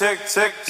tick, 0.00 0.18
tick, 0.20 0.54
tick, 0.64 0.69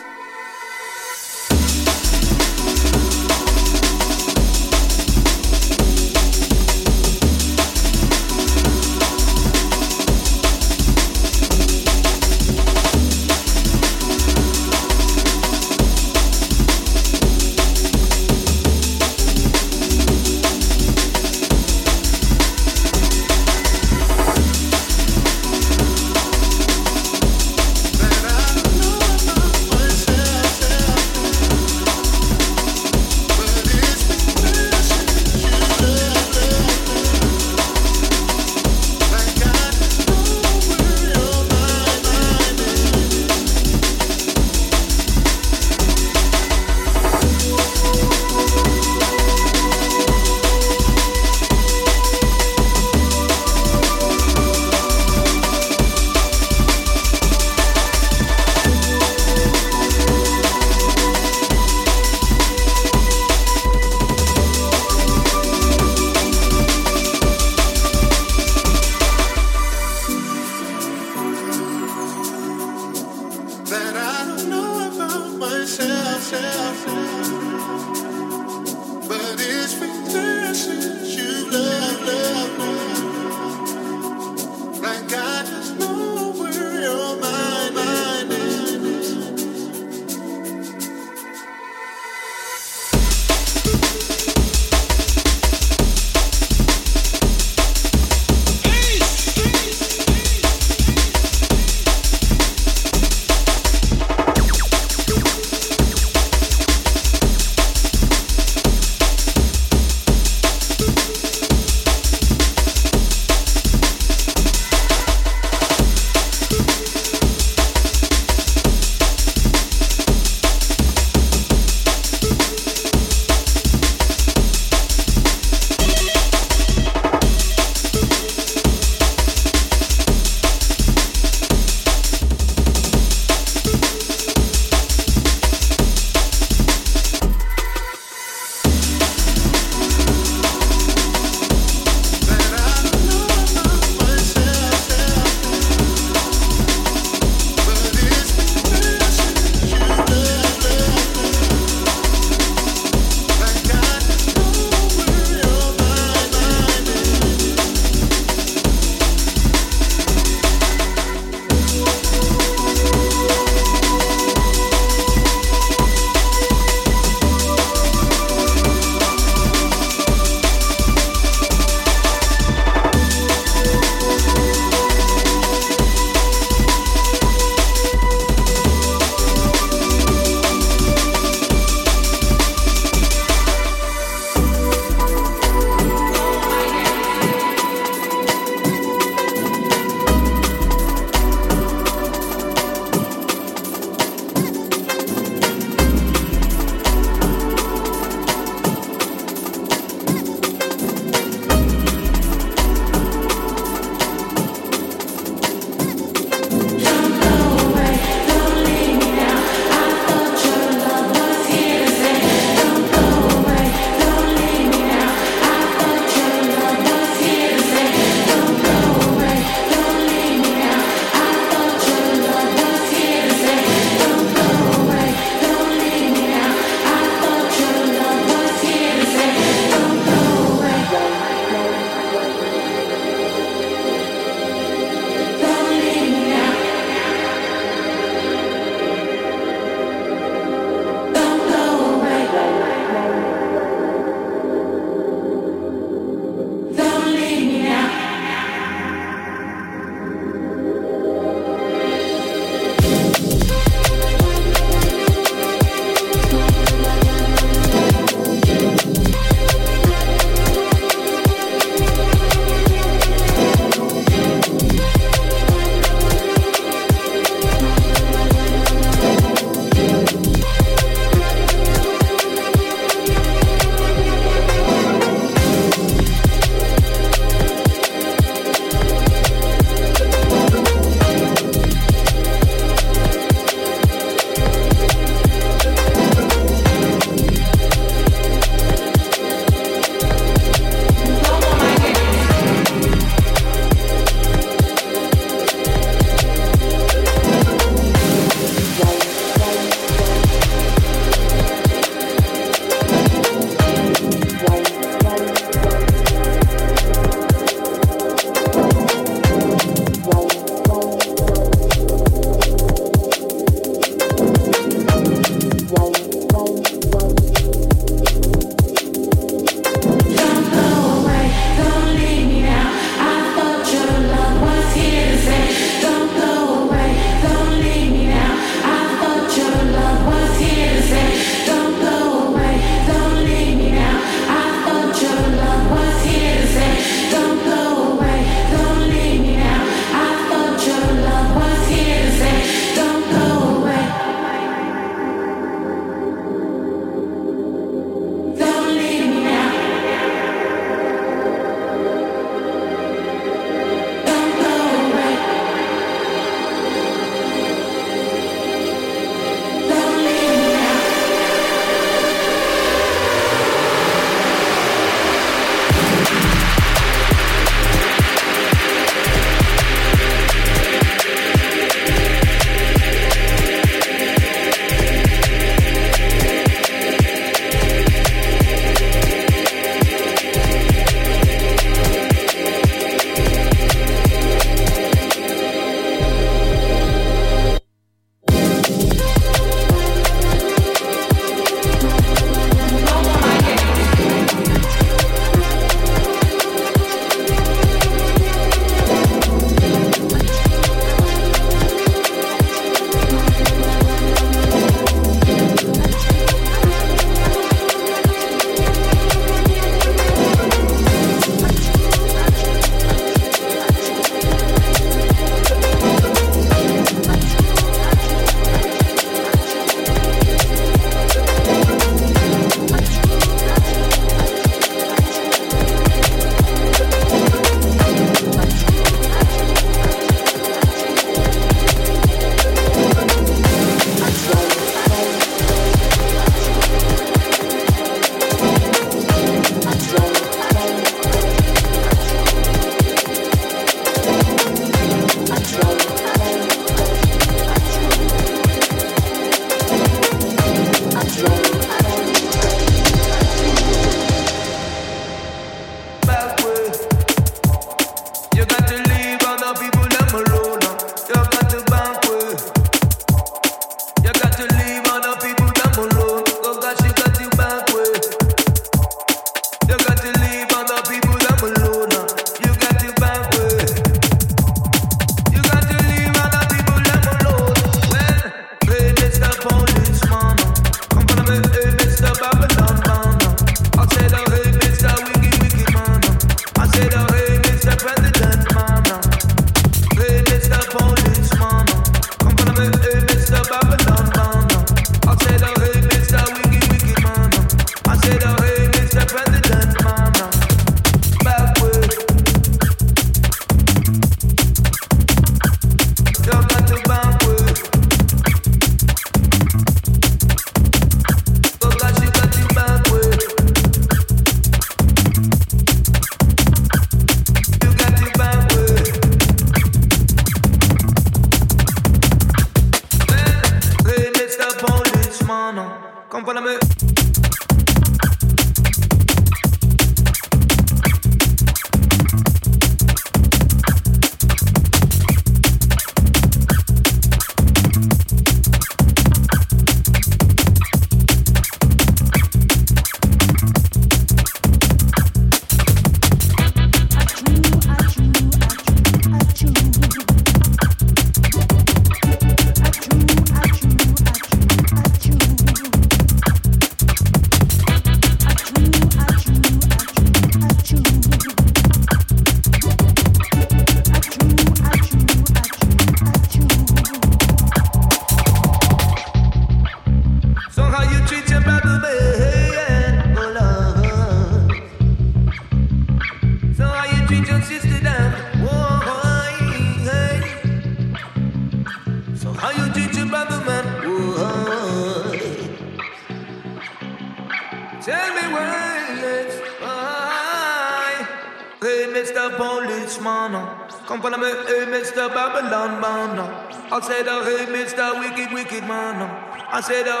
I 599.63 600.00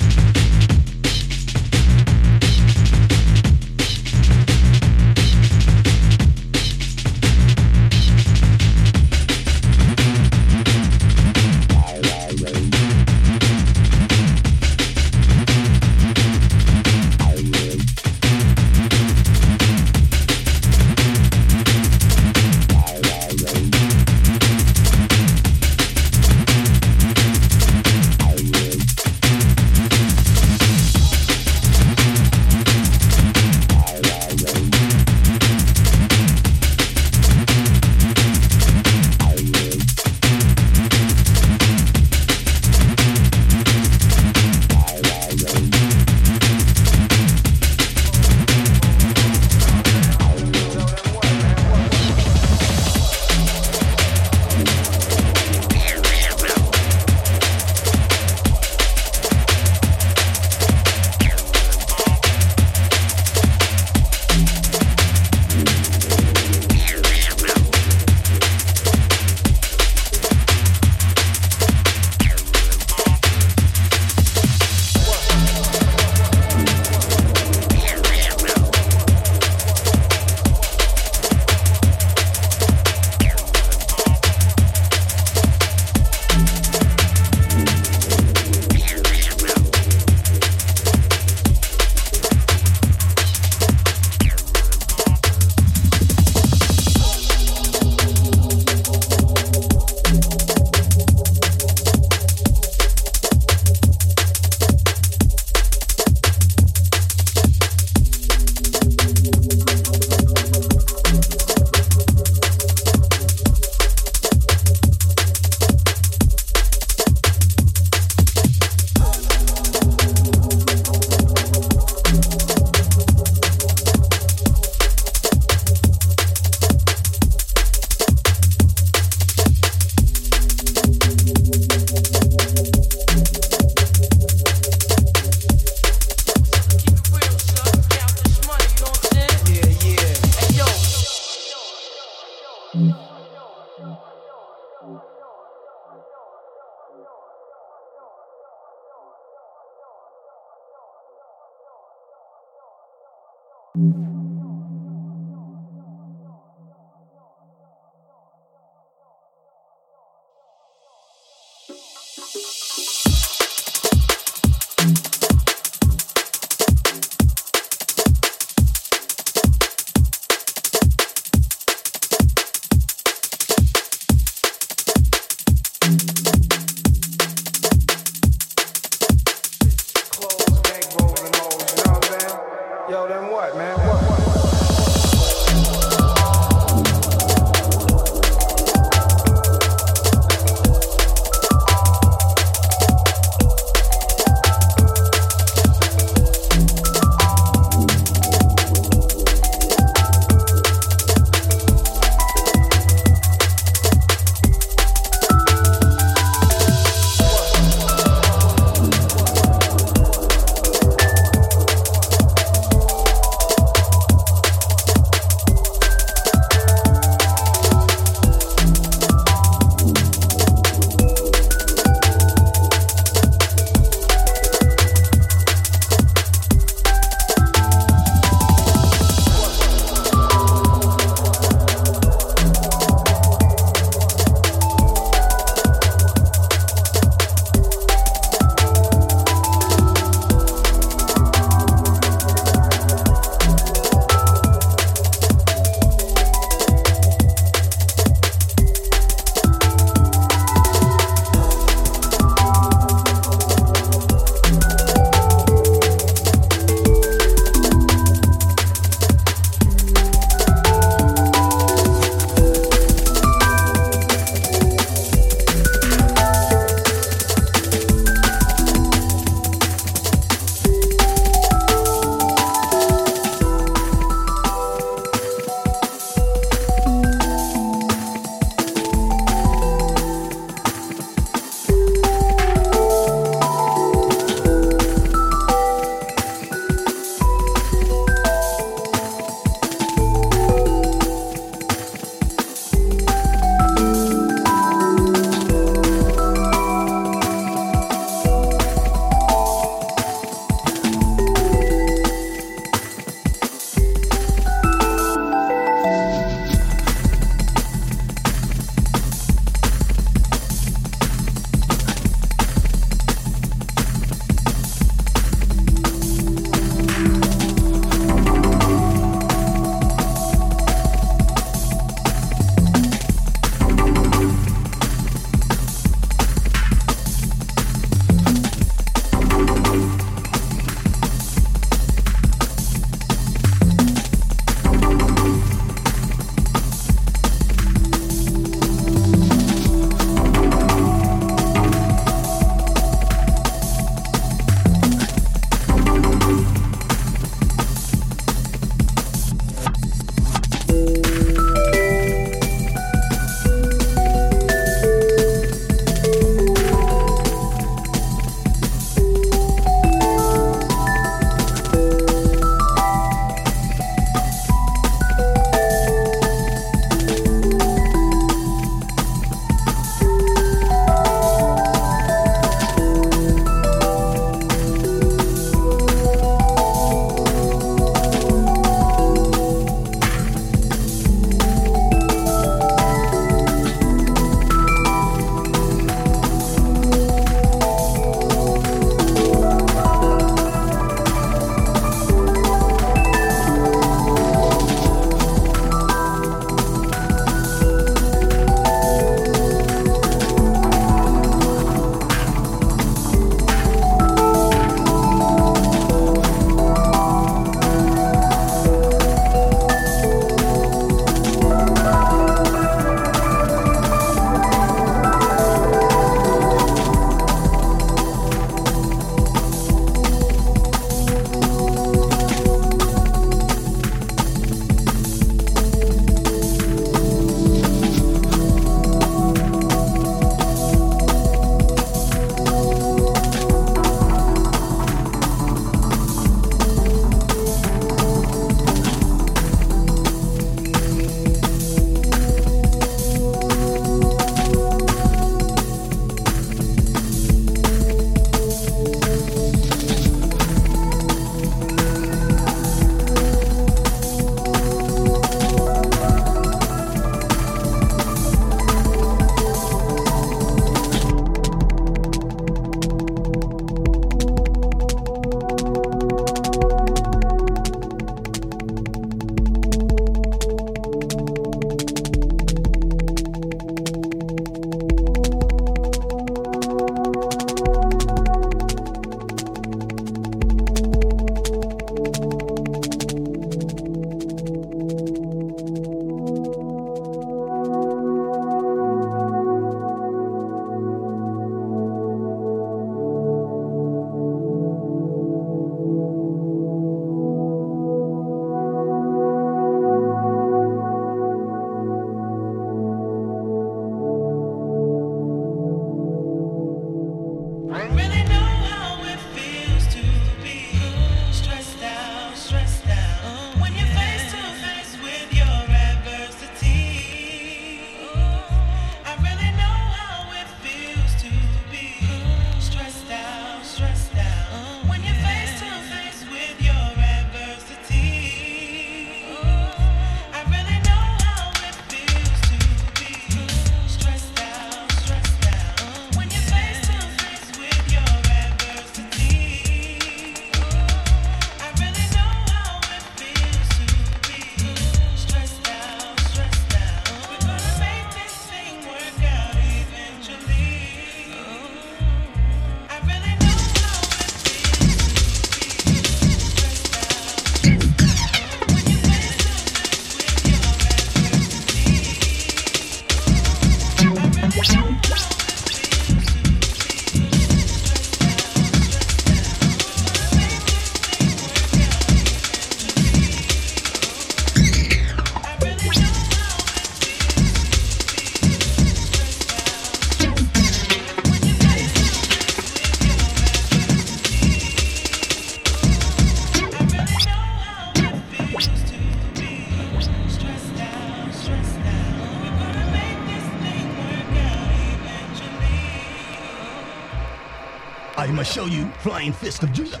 fist 599.30 599.62
of 599.62 599.72
Judah. 599.72 600.00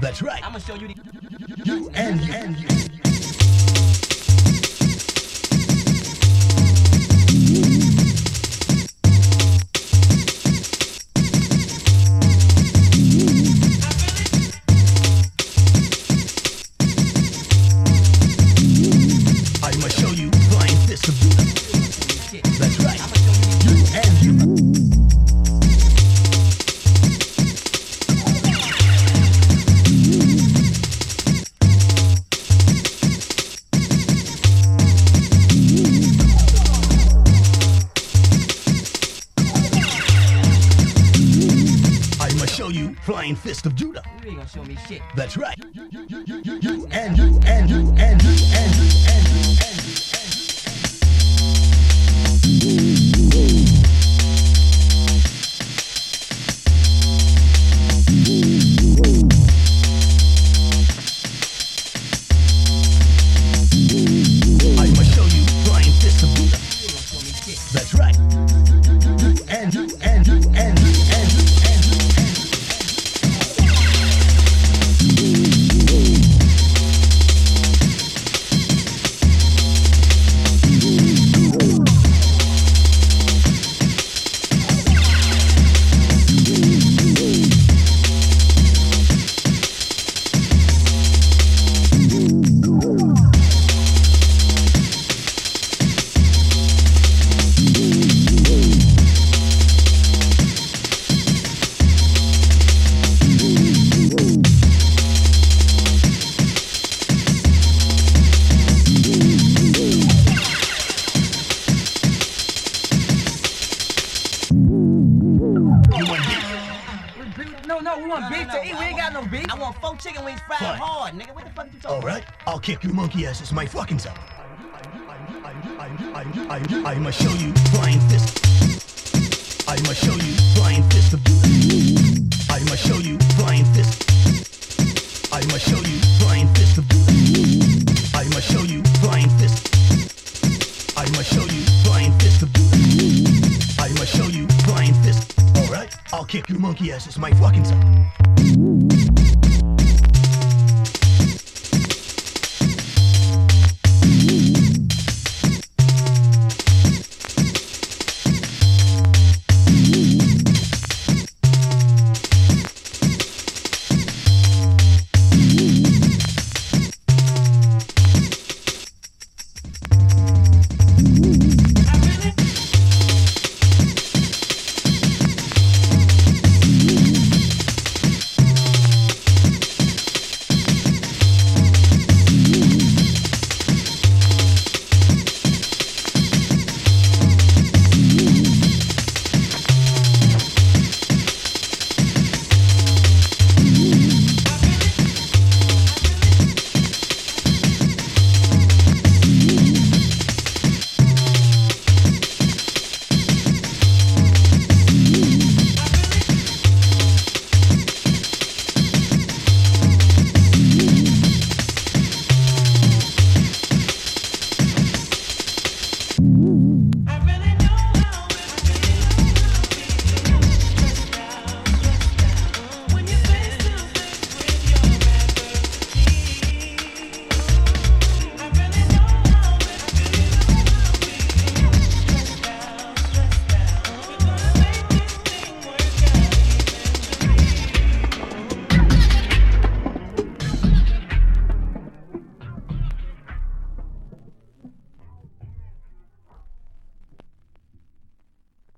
That's 0.00 0.22
right. 0.22 0.42
I'm 0.44 0.52
gonna 0.52 0.64
show 0.64 0.74
you 0.74 0.88
the. 0.88 0.94
You 1.64 1.90
and 1.94 2.20
you 2.20 2.32
and 2.32 2.56
you. 2.56 2.69